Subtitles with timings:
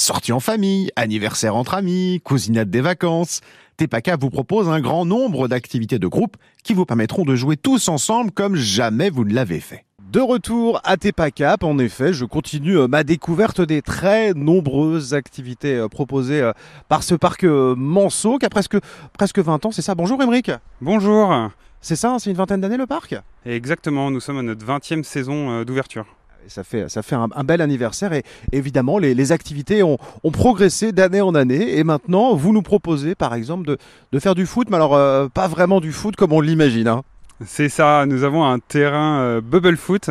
[0.00, 3.42] Sortie en famille, anniversaire entre amis, cousinade des vacances.
[3.76, 7.86] Tepaka vous propose un grand nombre d'activités de groupe qui vous permettront de jouer tous
[7.88, 9.84] ensemble comme jamais vous ne l'avez fait.
[10.10, 15.76] De retour à Tepacap, en effet, je continue euh, ma découverte des très nombreuses activités
[15.76, 16.52] euh, proposées euh,
[16.88, 18.78] par ce parc Manceau qui a presque,
[19.12, 19.94] presque 20 ans, c'est ça?
[19.94, 21.50] Bonjour Émeric Bonjour
[21.82, 23.16] C'est ça, c'est une vingtaine d'années le parc?
[23.44, 26.06] Exactement, nous sommes à notre 20e saison d'ouverture.
[26.48, 29.98] Ça fait, ça fait un, bel anniversaire et évidemment les, activités ont,
[30.32, 33.78] progressé d'année en année et maintenant vous nous proposez par exemple de,
[34.12, 36.88] de faire du foot, mais alors pas vraiment du foot comme on l'imagine.
[36.88, 37.02] Hein.
[37.46, 40.10] C'est ça, nous avons un terrain euh, bubble foot,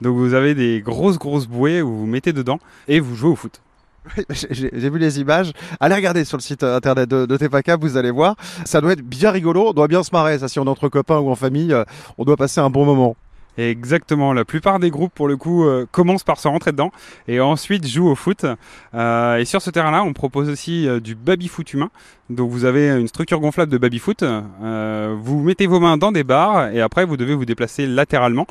[0.00, 3.36] donc vous avez des grosses grosses bouées où vous mettez dedans et vous jouez au
[3.36, 3.60] foot.
[4.30, 5.52] J'ai vu les images.
[5.80, 8.36] Allez regarder sur le site internet de, de vous allez voir.
[8.64, 10.88] Ça doit être bien rigolo, on doit bien se marrer, ça si on est entre
[10.88, 11.84] copains ou en famille, euh,
[12.16, 13.16] on doit passer un bon moment.
[13.58, 16.92] Exactement, la plupart des groupes pour le coup euh, commencent par se rentrer dedans
[17.26, 18.46] et ensuite jouent au foot.
[18.94, 21.90] Euh, et sur ce terrain-là, on propose aussi euh, du baby-foot humain.
[22.30, 24.22] Donc vous avez une structure gonflable de baby-foot.
[24.22, 28.46] vous mettez vos mains dans des barres et après vous devez vous déplacer latéralement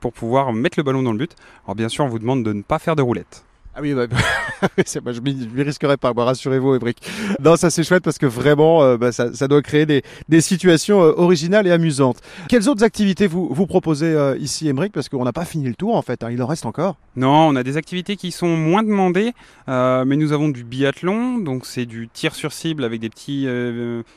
[0.00, 1.34] pour pouvoir mettre le ballon dans le but.
[1.64, 3.44] Alors bien sûr, on vous demande de ne pas faire de roulettes.
[3.74, 4.06] Ah oui, bah,
[4.76, 6.98] je ne m'y risquerai pas, bah, rassurez-vous, Ébric.
[7.40, 10.40] Non, ça c'est chouette parce que vraiment, euh, bah, ça, ça, doit créer des, des
[10.40, 12.18] situations euh, originales et amusantes.
[12.48, 14.92] Quelles autres activités vous, vous proposez euh, ici, Émeric?
[14.92, 16.96] Parce qu'on n'a pas fini le tour en fait, hein, il en reste encore.
[17.14, 19.32] Non, on a des activités qui sont moins demandées,
[19.68, 23.46] mais nous avons du biathlon, donc c'est du tir sur cible avec des petits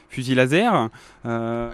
[0.09, 0.89] fusils laser.
[1.25, 1.29] Il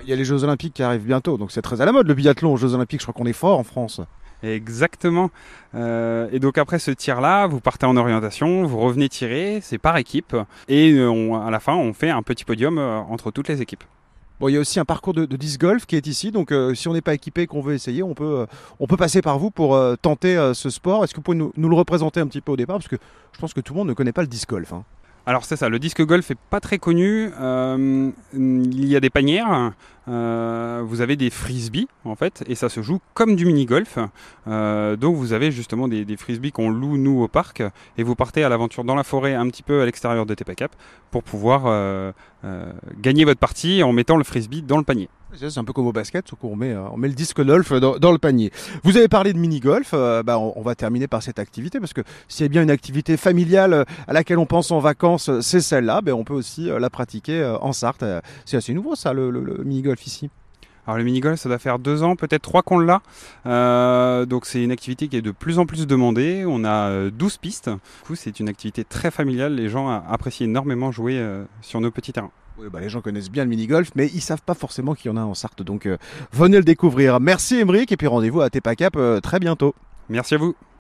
[0.10, 2.14] y a les Jeux Olympiques qui arrivent bientôt, donc c'est très à la mode le
[2.14, 4.02] biathlon aux Jeux Olympiques, je crois qu'on est fort en France.
[4.44, 5.32] Exactement.
[5.76, 9.98] Euh, et donc après ce tir-là, vous partez en orientation, vous revenez tirer, c'est par
[9.98, 10.36] équipe,
[10.68, 13.84] et à la fin, on fait un petit podium euh, entre toutes les équipes.
[14.40, 16.74] Bon, il y a aussi un parcours de, disc golf qui est ici, donc euh,
[16.74, 18.48] si on n'est pas équipé et qu'on veut essayer, on peut,
[18.80, 21.04] on peut passer par vous pour tenter ce sport.
[21.04, 22.78] Est-ce que vous pouvez nous, le représenter un petit peu au départ?
[22.78, 22.96] Parce que
[23.34, 24.72] je pense que tout le monde ne connaît pas le disc golf.
[24.72, 24.86] Hein.
[25.26, 27.30] Alors c'est ça, le disque golf est pas très connu.
[27.40, 29.74] Euh, il y a des panières,
[30.08, 34.00] euh, vous avez des frisbees en fait, et ça se joue comme du mini golf.
[34.48, 37.62] Euh, donc vous avez justement des, des frisbees qu'on loue nous au parc,
[37.98, 40.76] et vous partez à l'aventure dans la forêt, un petit peu à l'extérieur de Tepacap,
[41.12, 42.14] pour pouvoir
[43.02, 45.10] gagner votre partie en mettant le frisbee dans le panier.
[45.36, 48.18] C'est un peu comme au basket, qu'on met, on met le disque golf dans, le
[48.18, 48.52] panier.
[48.84, 52.46] Vous avez parlé de mini-golf, bah, on, va terminer par cette activité, parce que s'il
[52.46, 56.24] y bien une activité familiale à laquelle on pense en vacances, c'est celle-là, ben, on
[56.24, 58.04] peut aussi la pratiquer en Sarthe.
[58.46, 60.30] C'est assez nouveau ça, le, mini-golf ici.
[60.90, 63.02] Alors le mini-golf, ça doit faire deux ans, peut-être trois qu'on l'a.
[63.46, 66.46] Euh, donc c'est une activité qui est de plus en plus demandée.
[66.48, 67.70] On a 12 pistes.
[67.70, 67.76] Du
[68.08, 69.56] coup, c'est une activité très familiale.
[69.56, 71.24] Les gens apprécient énormément jouer
[71.62, 72.32] sur nos petits terrains.
[72.68, 75.18] Bah, les gens connaissent bien le mini-golf, mais ils savent pas forcément qu'il y en
[75.18, 75.64] a en Sarthe.
[75.64, 75.98] Donc euh,
[76.34, 77.20] venez le découvrir.
[77.20, 79.74] Merci Emeric, et puis rendez-vous à Tepacap euh, très bientôt.
[80.10, 80.56] Merci à vous.